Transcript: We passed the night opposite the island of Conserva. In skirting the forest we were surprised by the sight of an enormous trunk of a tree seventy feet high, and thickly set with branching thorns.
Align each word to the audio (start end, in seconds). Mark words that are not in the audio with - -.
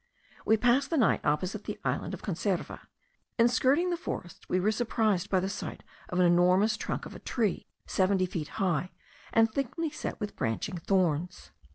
We 0.47 0.57
passed 0.57 0.89
the 0.89 0.97
night 0.97 1.23
opposite 1.23 1.65
the 1.65 1.79
island 1.85 2.15
of 2.15 2.23
Conserva. 2.23 2.87
In 3.37 3.47
skirting 3.47 3.91
the 3.91 3.95
forest 3.97 4.49
we 4.49 4.59
were 4.59 4.71
surprised 4.71 5.29
by 5.29 5.39
the 5.39 5.47
sight 5.47 5.83
of 6.09 6.19
an 6.19 6.25
enormous 6.25 6.75
trunk 6.75 7.05
of 7.05 7.13
a 7.13 7.19
tree 7.19 7.67
seventy 7.85 8.25
feet 8.25 8.47
high, 8.57 8.89
and 9.31 9.51
thickly 9.51 9.91
set 9.91 10.19
with 10.19 10.35
branching 10.35 10.77
thorns. 10.77 11.51